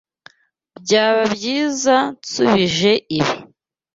[0.83, 3.35] Byaba byiza nsubije ibi.